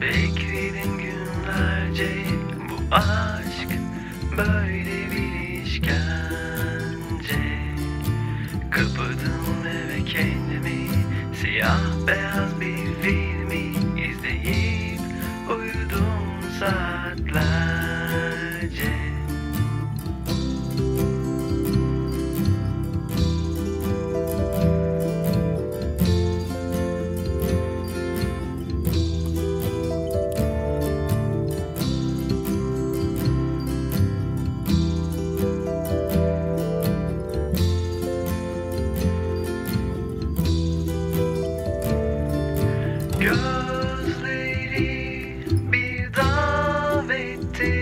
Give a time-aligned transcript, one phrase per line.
[0.00, 2.08] Bekledim günlerce
[2.68, 3.68] bu aşk
[4.36, 7.42] böyle bir işkence.
[8.70, 10.88] Kapadım eve kendimi
[11.40, 12.63] siyah beyaz bir
[43.24, 44.84] Gözleri
[45.72, 47.76] bir davetti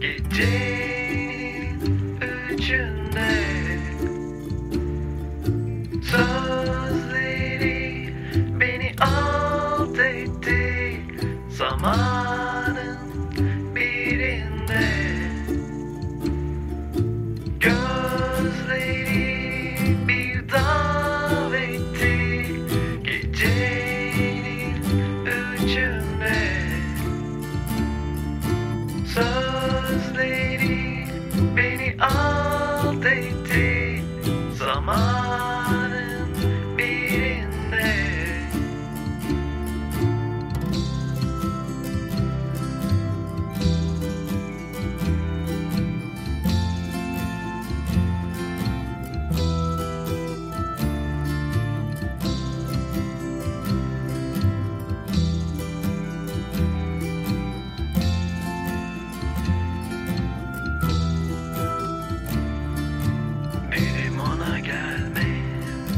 [0.00, 1.80] Gecenin
[2.52, 3.45] üçünde
[34.86, 35.35] Mama.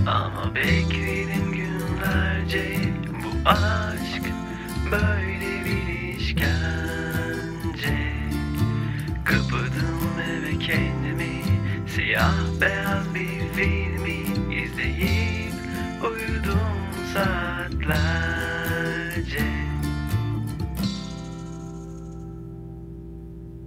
[0.08, 2.78] Ama bekledim günlerce
[3.24, 4.22] Bu aşk
[4.90, 7.98] böyle bir işkence.
[9.24, 11.42] Kapadım eve kendimi
[11.86, 14.27] Siyah beyaz bir filmi